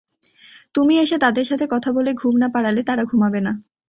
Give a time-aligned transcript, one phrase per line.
[0.75, 3.51] তুমি এসে তাদের সাথে কথা বলে ঘুম না পাড়ালে তারা ঘুমাবেনা।